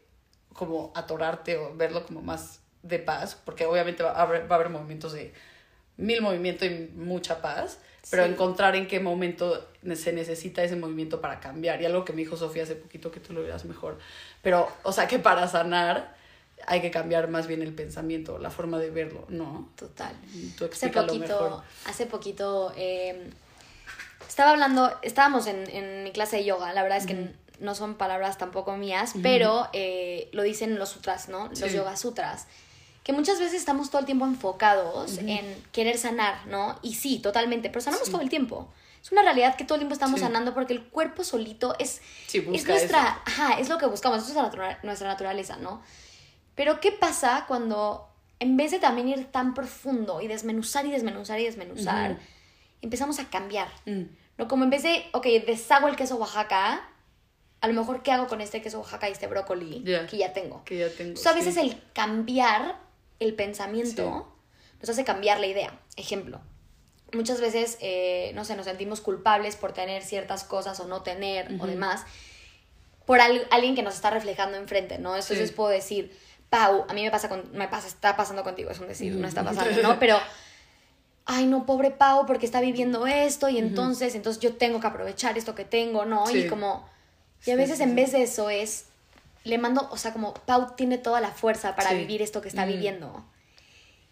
[0.58, 4.58] como atorarte o verlo como más de paz, porque obviamente va a haber, va a
[4.58, 5.32] haber momentos de
[5.96, 7.78] mil movimiento y mucha paz,
[8.10, 8.30] pero Sí.
[8.30, 11.82] encontrar en qué momento se necesita ese movimiento para cambiar.
[11.82, 13.98] Y algo que me dijo Sofía hace poquito que tú lo verás mejor.
[14.42, 16.16] Pero, o sea, que para sanar
[16.66, 19.68] hay que cambiar más bien el pensamiento, la forma de verlo, ¿no?
[19.76, 20.12] Total.
[20.56, 21.62] Tú Hace poquito, mejor.
[21.86, 23.30] hace poquito eh,
[24.28, 27.94] estaba hablando, estábamos en, en mi clase de yoga, la verdad es que no son
[27.94, 31.48] palabras tampoco mías, pero eh, lo dicen los sutras, ¿no?
[31.48, 31.70] Los Sí.
[31.70, 32.46] yoga sutras.
[33.04, 36.78] Que muchas veces estamos todo el tiempo enfocados en querer sanar, ¿no?
[36.82, 38.12] Y sí, totalmente, pero sanamos Sí.
[38.12, 38.68] todo el tiempo.
[39.02, 40.26] Es una realidad que todo el tiempo estamos Sí.
[40.26, 44.36] sanando porque el cuerpo solito es, es nuestra, ajá, es lo que buscamos, eso es
[44.36, 45.80] natura- nuestra naturaleza, ¿no?
[46.54, 48.08] Pero ¿qué pasa cuando
[48.40, 52.18] en vez de también ir tan profundo y desmenuzar y desmenuzar y desmenuzar,
[52.82, 53.68] empezamos a cambiar?
[53.86, 54.02] Mm,
[54.36, 54.46] ¿No?
[54.48, 56.88] Como en vez de, ok, deshago el queso Oaxaca,
[57.60, 60.62] a lo mejor ¿qué hago con este queso Oaxaca y este brócoli que ya tengo?
[60.64, 61.10] que ya tengo.
[61.18, 61.60] Entonces, a veces sí.
[61.60, 62.76] el cambiar
[63.20, 64.32] el pensamiento
[64.80, 65.78] nos hace cambiar la idea.
[65.96, 66.40] Ejemplo,
[67.12, 71.48] muchas veces, eh, no sé, nos sentimos culpables por tener ciertas cosas o no tener
[71.60, 72.04] o demás,
[73.06, 75.16] por al- alguien que nos está reflejando enfrente, ¿no?
[75.16, 75.54] Entonces Sí.
[75.54, 76.16] puedo decir,
[76.50, 79.26] Pau, a mí me pasa, con, me pasa, está pasando contigo, es un decir, no
[79.26, 79.98] está pasando, ¿no?
[79.98, 80.18] Pero,
[81.26, 85.36] ay, no, pobre Pau, porque está viviendo esto y entonces, entonces yo tengo que aprovechar
[85.36, 86.26] esto que tengo, ¿no?
[86.26, 86.40] Sí.
[86.40, 86.88] Y como,
[87.46, 87.94] y a veces sí, en sí.
[87.96, 88.86] vez de eso es,
[89.44, 92.64] le mando, o sea, como Pau tiene toda la fuerza para vivir esto que está
[92.66, 92.68] Mm.
[92.68, 93.24] viviendo.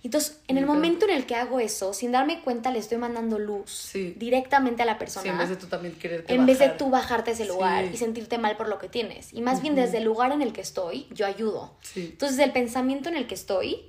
[0.03, 3.41] Entonces, en el momento en el que hago eso, sin darme cuenta, le estoy mandando
[3.41, 4.15] luz Sí.
[4.17, 5.23] directamente a la persona.
[5.25, 6.79] Sí, en vez de tú también quererte en vez de bajar.
[6.79, 7.91] tú bajarte a ese lugar Sí.
[7.95, 9.33] y sentirte mal por lo que tienes.
[9.33, 11.75] Y más bien desde el lugar en el que estoy, yo ayudo.
[11.81, 12.11] Sí.
[12.12, 13.89] Entonces, el pensamiento en el que estoy,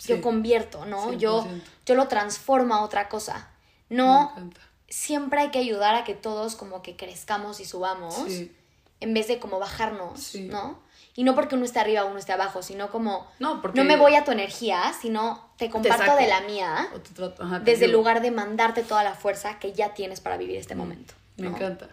[0.00, 1.12] yo convierto, ¿no?
[1.12, 1.62] Yo, 100%.
[1.86, 3.48] yo lo transformo a otra cosa.
[3.88, 4.32] No,
[4.88, 8.14] siempre hay que ayudar a que todos como que crezcamos y subamos.
[8.26, 8.50] Sí.
[9.00, 10.48] En vez de como bajarnos, Sí.
[10.48, 10.82] ¿no?
[11.16, 13.84] Y no porque uno esté arriba o uno esté abajo, sino como No, porque- no
[13.84, 17.92] me voy a tu energía, sino te comparto de la mía trato- ajá, desde el
[17.92, 21.14] lugar de mandarte toda la fuerza que ya tienes para vivir este momento.
[21.36, 21.56] Me ¿no?
[21.56, 21.88] encanta.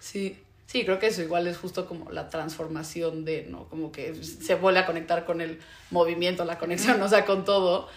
[0.00, 0.40] Sí.
[0.66, 3.68] Sí, creo que eso igual es justo como la transformación de, ¿no?
[3.68, 5.60] Como que se vuelve a conectar con el
[5.92, 7.88] movimiento, la conexión, o sea, con todo.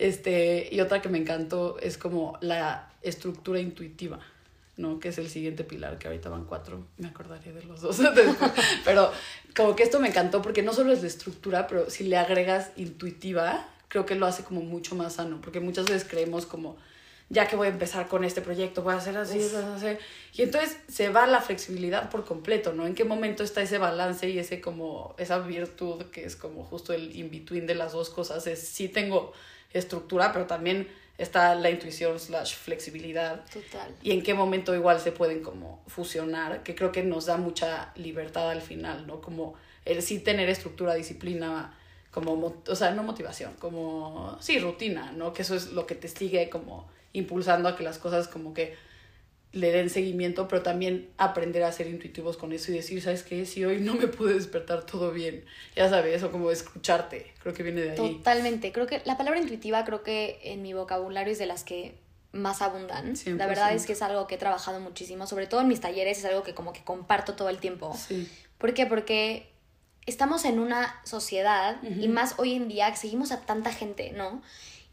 [0.00, 4.18] Este, y otra que me encantó es como la estructura intuitiva,
[4.76, 4.98] ¿no?
[4.98, 8.00] Que es el siguiente pilar, que ahorita van cuatro, me acordaré de los dos.
[8.84, 9.12] Pero
[9.54, 12.70] como que esto me encantó porque no solo es la estructura, pero si le agregas
[12.76, 16.76] intuitiva, creo que lo hace como mucho más sano, porque muchas veces creemos como,
[17.28, 20.00] ya que voy a empezar con este proyecto, voy a hacer así, voy a hacer...
[20.32, 22.86] Y entonces se va la flexibilidad por completo, ¿no?
[22.86, 26.92] ¿En qué momento está ese balance y ese como, esa virtud que es como justo
[26.92, 28.46] el in-between de las dos cosas?
[28.48, 29.32] Es sí tengo
[29.72, 33.44] estructura, pero también está la intuición slash flexibilidad.
[33.52, 33.94] Total.
[34.02, 37.92] Y en qué momento igual se pueden como fusionar, que creo que nos da mucha
[37.96, 39.20] libertad al final, ¿no?
[39.20, 41.74] Como el sí tener estructura, disciplina,
[42.10, 45.32] como, mo- o sea, no motivación, como, sí, rutina, ¿no?
[45.32, 48.76] Que eso es lo que te sigue como impulsando a que las cosas como que
[49.54, 53.46] le den seguimiento, pero también aprender a ser intuitivos con eso y decir, ¿sabes qué?
[53.46, 55.44] Si hoy no me pude despertar todo bien,
[55.76, 57.96] ya sabes, o como escucharte, creo que viene de ahí.
[57.96, 58.72] Totalmente.
[58.72, 61.94] Creo que la palabra intuitiva creo que en mi vocabulario es de las que
[62.32, 63.14] más abundan.
[63.26, 63.74] La verdad 100%.
[63.76, 66.42] es que es algo que he trabajado muchísimo, sobre todo en mis talleres, es algo
[66.42, 67.96] que como que comparto todo el tiempo.
[67.96, 68.86] Sí, ¿Por qué?
[68.86, 69.48] Porque
[70.06, 74.42] estamos en una sociedad y más hoy en día que seguimos a tanta gente, ¿no?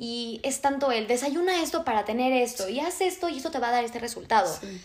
[0.04, 3.60] Y es tanto el desayuna esto para tener esto y haz esto y esto te
[3.60, 4.52] va a dar este resultado.
[4.60, 4.82] sí,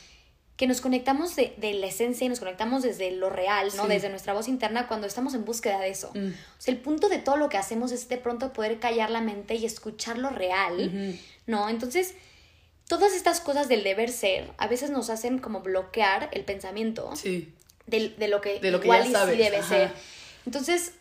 [0.57, 3.85] Que nos conectamos de, de la esencia y nos conectamos desde lo real, ¿no?
[3.85, 3.88] Sí.
[3.88, 6.11] Desde nuestra voz interna cuando estamos en búsqueda de eso.
[6.14, 6.29] Mm.
[6.29, 9.22] O sea, el punto de todo lo que hacemos es de pronto poder callar la
[9.22, 11.18] mente y escuchar lo real.
[11.46, 11.70] ¿no?
[11.70, 12.12] Entonces,
[12.87, 17.55] todas estas cosas del deber ser a veces nos hacen como bloquear el pensamiento sí,
[17.87, 19.68] de, de lo que De lo que igual y sí debe ajá.
[19.68, 19.92] ser.
[20.44, 20.92] Entonces,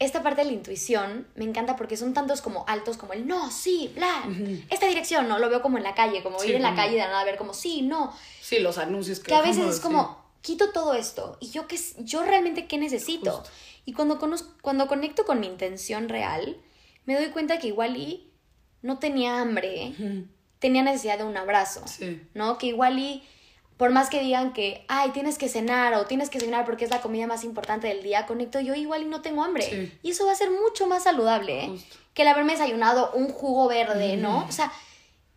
[0.00, 3.50] esta parte de la intuición me encanta porque son tantos como altos como el no,
[3.50, 4.24] sí, bla,
[4.70, 5.38] esta dirección, ¿no?
[5.38, 7.36] Lo veo como en la calle, como Sí, ir en la calle de nada ver
[7.36, 8.12] como sí, no.
[8.40, 9.26] sí, los anuncios que...
[9.26, 9.82] Que a veces es sí.
[9.82, 13.30] como, quito todo esto y yo, qué, yo realmente qué necesito.
[13.30, 13.50] Justo.
[13.84, 16.56] Y cuando, conozco, cuando conecto con mi intención real,
[17.04, 18.32] me doy cuenta que igual y
[18.80, 19.92] no tenía hambre,
[20.58, 21.82] tenía necesidad de un abrazo.
[21.86, 22.22] Sí.
[22.32, 22.56] ¿no?
[22.56, 23.22] Que igual y
[23.80, 26.90] por más que digan que, ay, tienes que cenar o tienes que cenar porque es
[26.90, 29.64] la comida más importante del día, conecto yo igual y no tengo hambre.
[29.64, 29.98] Sí.
[30.02, 31.70] Y eso va a ser mucho más saludable ¿eh?
[32.12, 34.44] Que el haberme desayunado un jugo verde, ¿no?
[34.46, 34.70] O sea,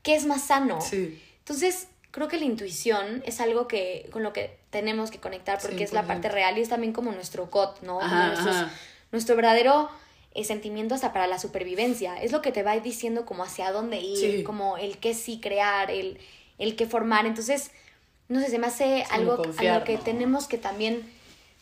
[0.02, 0.82] que es más sano.
[0.82, 1.24] Sí.
[1.40, 5.86] Entonces, creo que la intuición es algo que con lo que tenemos que conectar porque
[5.86, 6.08] es la 100%.
[6.08, 7.94] parte real y es también como nuestro COT, ¿no?
[8.00, 8.72] Como Ajá, nuestros- ajá.
[9.14, 9.90] nuestro verdadero
[10.36, 12.22] eh, sentimiento hasta para la supervivencia.
[12.22, 14.44] Es lo que te va diciendo como hacia dónde ir, Sí.
[14.44, 16.18] como el qué sí crear, el,
[16.58, 17.26] el qué formar.
[17.26, 17.72] Entonces,
[18.34, 20.04] no sé, se me hace algo a lo que ¿no?
[20.04, 21.04] tenemos que también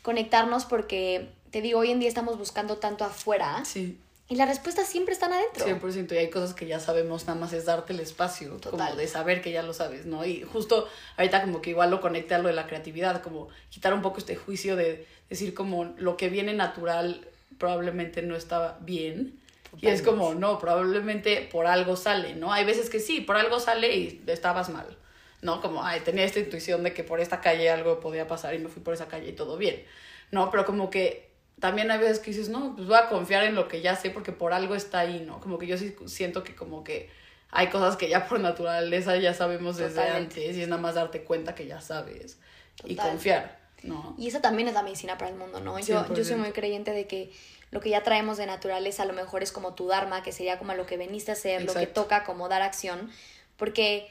[0.01, 3.97] conectarnos porque, te digo, hoy en día estamos buscando tanto afuera Sí.
[4.29, 5.65] y las respuestas siempre están adentro.
[5.65, 8.71] 100% y hay cosas que ya sabemos, nada más es darte el espacio, Total.
[8.71, 10.25] como de saber que ya lo sabes, ¿no?
[10.25, 13.93] Y justo ahorita como que igual lo conecte a lo de la creatividad, como quitar
[13.93, 19.37] un poco este juicio de decir como lo que viene natural probablemente no está bien.
[19.79, 22.51] Y es como, no, probablemente por algo sale, ¿no?
[22.51, 24.97] Hay veces que sí, por algo sale y estabas mal,
[25.41, 25.61] ¿no?
[25.61, 28.69] Como, ay, tenía esta intuición de que por esta calle algo podía pasar y me
[28.69, 29.83] fui por esa calle y todo bien,
[30.31, 30.49] ¿no?
[30.51, 33.67] Pero como que también hay veces que dices, no, pues voy a confiar en lo
[33.67, 35.39] que ya sé porque por algo está ahí, ¿no?
[35.39, 37.09] Como que yo sí siento que como que
[37.51, 41.23] hay cosas que ya por naturaleza ya sabemos desde antes y es nada más darte
[41.23, 42.39] cuenta que ya sabes
[42.83, 44.15] y confiar, ¿no?
[44.17, 45.77] Y esa también es la medicina para el mundo, ¿no?
[45.79, 46.37] Yo, yo soy 100%.
[46.37, 47.31] muy creyente de que
[47.71, 50.57] lo que ya traemos de naturaleza a lo mejor es como tu dharma, que sería
[50.57, 53.09] como lo que veniste a hacer, lo que toca como dar acción,
[53.57, 54.09] porque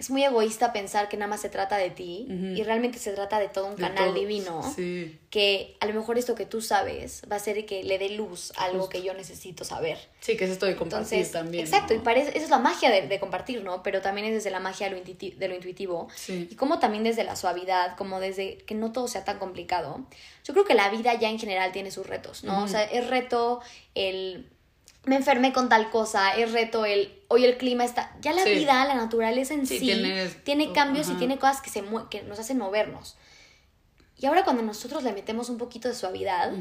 [0.00, 3.38] es muy egoísta pensar que nada más se trata de ti y realmente se trata
[3.38, 7.20] de todo un De canal divino Sí, que a lo mejor esto que tú sabes
[7.30, 8.90] va a ser que le dé luz a algo Justo.
[8.92, 9.98] que yo necesito saber.
[10.20, 11.64] sí, que es esto de compartir Entonces, también.
[11.64, 12.00] exacto, ¿no?
[12.00, 13.82] y parece, esa es la magia de, de compartir, ¿no?
[13.82, 16.08] Pero también es desde la magia de lo, intuiti- de lo intuitivo.
[16.16, 16.48] Sí.
[16.50, 20.00] Y como también desde la suavidad, como desde que no todo sea tan complicado.
[20.44, 22.64] Yo creo que la vida ya en general tiene sus retos, ¿no?
[22.64, 23.60] O sea, es reto
[23.94, 24.48] el
[25.04, 28.54] me enfermé con tal cosa, es reto el hoy el clima está, ya la Sí.
[28.54, 29.86] vida, la naturaleza en sí, Sí,
[30.44, 33.16] tiene cambios y tiene cosas que se mue- que nos hacen movernos.
[34.18, 36.52] Y ahora cuando nosotros le metemos un poquito de suavidad,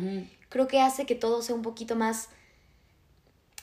[0.49, 2.29] creo que hace que todo sea un poquito más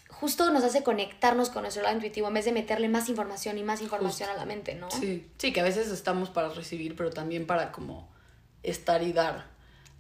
[0.09, 3.62] justo nos hace conectarnos con nuestro lado intuitivo en vez de meterle más información y
[3.62, 4.90] más información a la mente, ¿no?
[4.90, 8.09] Sí, sí, que a veces estamos para recibir, pero también para como
[8.62, 9.47] estar y dar.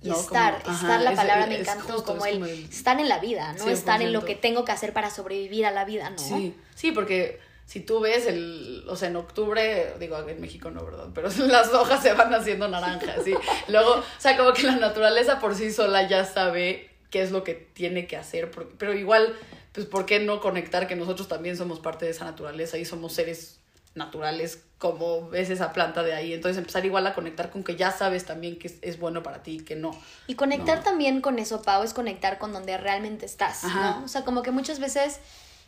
[0.02, 0.14] Y ¿no?
[0.20, 3.18] estar, Como- estar ajá, la es- palabra me encantó, justo, como el estar en la
[3.18, 4.24] vida, no estar en lo 100%.
[4.26, 6.18] que tengo que hacer para sobrevivir a la vida, ¿no?
[6.18, 10.84] Sí, sí, porque si tú ves el, o sea, en octubre, digo, en México no,
[10.84, 11.08] ¿verdad?
[11.14, 13.34] Pero las hojas se van haciendo naranjas, y
[13.72, 17.42] luego, o sea, como que la naturaleza por sí sola ya sabe qué es lo
[17.42, 19.34] que tiene que hacer, pero igual,
[19.72, 23.14] pues, ¿por qué no conectar que nosotros también somos parte de esa naturaleza y somos
[23.14, 23.58] seres
[23.96, 26.32] naturales como ves esa planta de ahí.
[26.32, 29.56] Entonces empezar igual a conectar con que ya sabes también que es, bueno para ti
[29.56, 29.90] y que no.
[30.26, 34.04] Y conectar también con eso, Pau, es conectar con donde realmente estás, ¿no?
[34.04, 35.20] O sea, como que muchas veces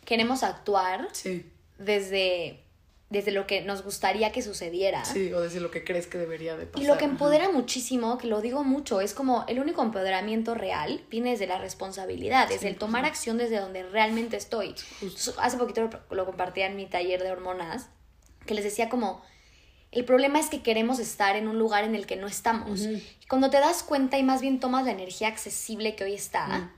[0.05, 1.07] queremos actuar
[1.77, 2.63] desde
[3.09, 5.03] desde lo que nos gustaría que sucediera.
[5.03, 6.83] Sí, o desde lo que crees que debería de pasar.
[6.83, 11.01] Y lo que empodera muchísimo, que lo digo mucho, es como el único empoderamiento real
[11.09, 14.75] viene desde la responsabilidad, desde el tomar acción desde donde realmente estoy.
[15.37, 17.89] Hace poquito lo compartía en mi taller de hormonas
[18.49, 19.21] que les decía como,
[19.91, 22.81] el problema es que queremos estar en un lugar en el que no estamos.
[22.81, 26.71] Y cuando te das cuenta y más bien tomas la energía accesible que hoy está,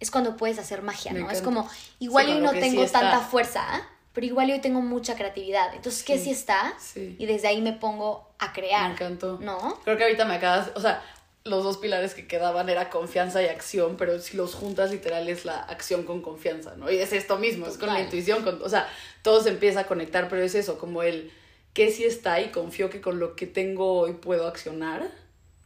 [0.00, 1.30] es cuando puedes hacer magia, ¿no?
[1.30, 3.64] Es como, igual yo no tengo tanta fuerza,
[4.12, 5.72] pero igual yo tengo mucha creatividad.
[5.72, 6.74] Entonces, ¿qué sí está?
[6.96, 8.88] Y desde ahí me pongo a crear.
[8.88, 9.38] Me encantó.
[9.40, 9.78] ¿No?
[9.84, 11.00] Creo que ahorita me acabas, o sea,
[11.46, 15.44] los dos pilares que quedaban era confianza y acción, pero si los juntas literal es
[15.44, 16.90] la acción con confianza, ¿no?
[16.90, 18.88] Y es esto mismo, es con la intuición, con, o sea,
[19.20, 21.30] todo se empieza a conectar, pero es eso, como el
[21.74, 25.10] que sí está y confío que con lo que tengo hoy puedo accionar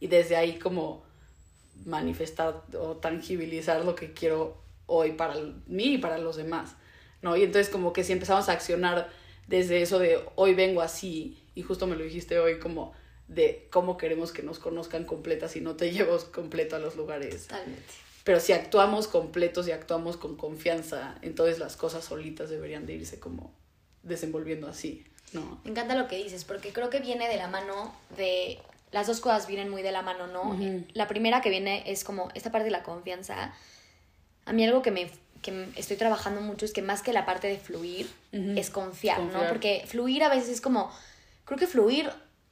[0.01, 1.05] y desde ahí como
[1.85, 5.35] manifestar o tangibilizar lo que quiero hoy para
[5.67, 6.75] mí y para los demás,
[7.21, 7.37] ¿no?
[7.37, 9.09] Y entonces como que si empezamos a accionar
[9.47, 12.93] desde eso de hoy vengo así, y justo me lo dijiste hoy como
[13.29, 17.47] de cómo queremos que nos conozcan completas y no te llevas completo a los lugares.
[17.47, 17.81] Totalmente.
[18.25, 23.19] Pero si actuamos completos y actuamos con confianza, entonces las cosas solitas deberían de irse
[23.19, 23.53] como
[24.03, 25.61] desenvolviendo así, ¿no?
[25.63, 28.59] Me encanta lo que dices, porque creo que viene de la mano de...
[28.91, 30.57] Las dos cosas vienen muy de la mano, ¿no?
[30.93, 33.53] La primera que viene es como esta parte de la confianza.
[34.45, 35.11] A mí algo que me
[35.43, 39.43] que estoy trabajando mucho es que más que la parte de fluir, es confiar, confiar,
[39.43, 39.47] ¿no?
[39.47, 40.91] Porque fluir a veces es como,
[41.45, 42.09] creo que fluir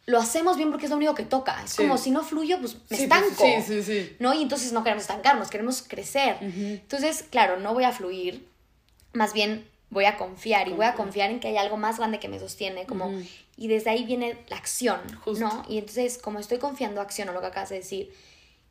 [0.07, 1.61] lo hacemos bien porque es lo único que toca.
[1.63, 3.43] Es como si no fluyo, pues me pues, estanco.
[3.43, 4.15] Sí, sí, sí.
[4.19, 4.33] ¿No?
[4.33, 6.37] Y entonces no queremos estancarnos, queremos crecer.
[6.41, 8.47] Entonces, claro, no voy a fluir,
[9.13, 12.19] más bien voy a confiar y voy a confiar en que hay algo más grande
[12.19, 13.11] que me sostiene, como
[13.57, 14.99] y desde ahí viene la acción,
[15.39, 15.65] ¿no?
[15.67, 18.13] Y entonces, como estoy confiando, acciono lo que acabas de decir.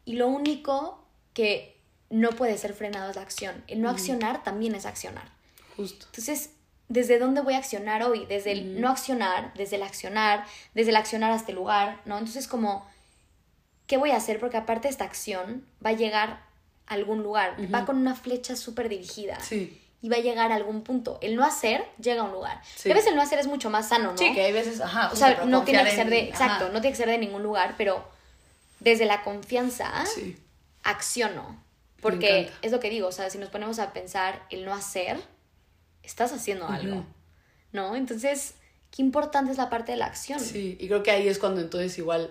[0.07, 1.77] Y lo único que
[2.09, 3.63] no puede ser frenado es la acción.
[3.67, 5.31] El no accionar también es accionar.
[5.77, 6.07] Justo.
[6.07, 6.51] Entonces,
[6.89, 10.45] desde dónde voy a accionar hoy, desde el no accionar, desde el accionar,
[10.75, 12.19] desde el accionar hasta el lugar, ¿no?
[12.19, 12.87] Entonces como,
[13.87, 14.39] ¿qué voy a hacer?
[14.39, 16.41] Porque aparte esta acción va a llegar
[16.87, 19.41] a algún lugar, va con una flecha súper dirigida.
[19.41, 19.83] Sí.
[20.03, 21.19] Y va a llegar a algún punto.
[21.21, 22.61] El no hacer llega a un lugar.
[22.77, 22.91] Sí.
[22.91, 24.19] a veces el no hacer es mucho más sano, ¿no?
[24.19, 25.11] Sí, que hay veces, ajá.
[25.13, 27.75] O sea, no tiene que ser de, exacto, no tiene que ser de ningún lugar,
[27.77, 28.07] pero
[28.79, 30.05] desde la confianza
[30.85, 31.65] acciono.
[32.01, 35.19] Porque es lo que digo, o sea, si nos ponemos a pensar el no hacer,
[36.07, 37.05] estás haciendo algo,
[37.73, 37.97] ¿no?
[37.97, 38.55] Entonces,
[38.91, 40.41] qué importante es la parte de la acción.
[40.41, 42.31] Sí, y creo que ahí es cuando entonces igual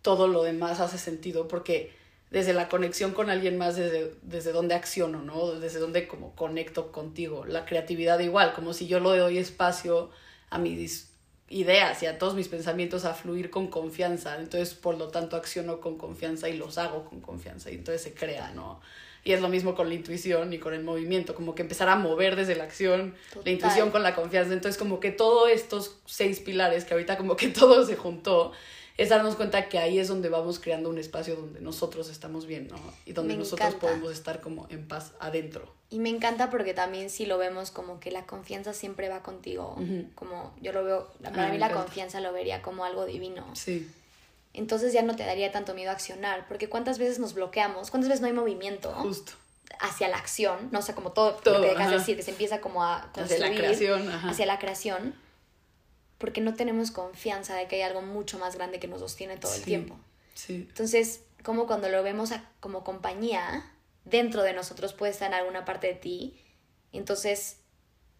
[0.00, 1.94] todo lo demás hace sentido, porque
[2.30, 5.52] desde la conexión con alguien más, desde, desde donde acciono, ¿no?
[5.52, 7.44] Desde donde como conecto contigo.
[7.44, 10.10] La creatividad igual, como si yo le doy espacio
[10.48, 11.12] a mis
[11.48, 14.38] ideas y a todos mis pensamientos a fluir con confianza.
[14.38, 17.70] Entonces, por lo tanto, acciono con confianza y los hago con confianza.
[17.70, 18.80] Y entonces se crea, ¿no?
[19.24, 21.96] Y es lo mismo con la intuición y con el movimiento, como que empezar a
[21.96, 24.52] mover desde la acción, la intuición con la confianza.
[24.52, 28.52] Entonces, como que todos estos seis pilares, que ahorita como que todo se juntó,
[28.98, 32.68] es darnos cuenta que ahí es donde vamos creando un espacio donde nosotros estamos bien,
[32.68, 32.76] ¿no?
[33.06, 35.72] Y donde nosotros podemos estar como en paz adentro.
[35.88, 39.76] Y me encanta porque también si lo vemos como que la confianza siempre va contigo,
[40.14, 43.46] como yo lo veo, para mí la confianza lo vería como algo divino.
[43.54, 43.88] Sí
[44.54, 48.20] entonces ya no te daría tanto miedo accionar, porque cuántas veces nos bloqueamos, cuántas veces
[48.20, 49.32] no hay movimiento Justo.
[49.80, 52.30] hacia la acción, no o sea, como todo, todo lo que dejas de decir, se
[52.30, 55.14] empieza como a construir hacia la creación, hacia la creación,
[56.18, 59.54] porque no tenemos confianza de que hay algo mucho más grande que nos sostiene todo
[59.54, 59.98] el tiempo.
[60.34, 60.66] Sí.
[60.68, 63.64] Entonces, como cuando lo vemos como compañía,
[64.04, 66.40] dentro de nosotros puede estar en alguna parte de ti,
[66.92, 67.58] entonces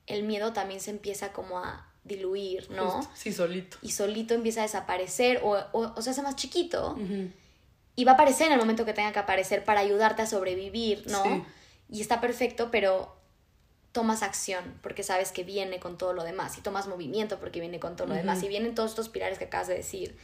[0.06, 3.08] el miedo también se empieza como a diluir, ¿no?
[3.14, 3.78] Sí, solito.
[3.82, 6.96] Y solito empieza a desaparecer o, o, se hace más chiquito.
[7.94, 11.04] Y va a aparecer en el momento que tenga que aparecer para ayudarte a sobrevivir,
[11.08, 11.46] ¿no?
[11.88, 13.14] Y está perfecto, pero
[13.92, 16.56] tomas acción porque sabes que viene con todo lo demás.
[16.58, 18.42] Y tomas movimiento porque viene con todo lo demás.
[18.42, 20.16] Y vienen todos estos pilares que acabas de decir.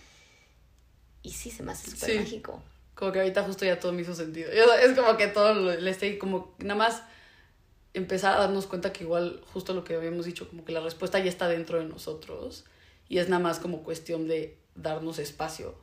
[1.22, 2.62] Y sí, se me hace súper mágico.
[2.94, 4.50] Como que ahorita justo ya todo me hizo sentido.
[4.50, 7.02] Es como que todo le estoy como nada más
[7.98, 11.18] empezar a darnos cuenta que igual justo lo que habíamos dicho, como que la respuesta
[11.18, 12.64] ya está dentro de nosotros
[13.08, 15.74] y es nada más como cuestión de darnos espacio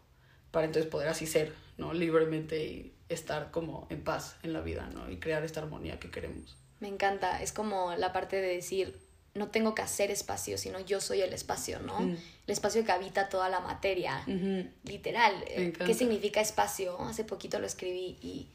[0.51, 1.93] para entonces poder así ser, ¿no?
[1.93, 5.11] Libremente y estar como en paz en la vida, ¿no?
[5.11, 6.57] Y crear esta armonía que queremos.
[6.79, 8.97] Me encanta, es como la parte de decir,
[9.33, 11.99] no tengo que hacer espacio, sino yo soy el espacio, ¿no?
[11.99, 12.11] Mm.
[12.11, 14.23] El espacio que habita toda la materia,
[14.83, 15.33] literal.
[15.47, 15.73] Eh.
[15.73, 16.99] ¿Qué significa espacio?
[17.01, 18.49] Hace poquito lo escribí y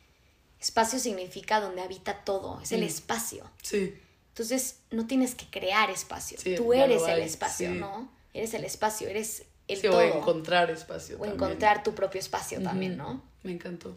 [0.61, 2.85] espacio significa donde habita todo, es el Mm.
[2.85, 3.51] espacio.
[3.63, 3.95] Sí.
[4.29, 7.79] Entonces, no tienes que crear espacio, Sí, tú eres el espacio, sí.
[7.79, 8.11] ¿no?
[8.33, 9.99] Eres el espacio, eres el Sí, todo.
[9.99, 11.17] o encontrar espacio.
[11.17, 11.35] o también.
[11.35, 12.67] encontrar tu propio espacio Ujú.
[12.67, 13.23] también, ¿no?
[13.43, 13.97] Me encantó.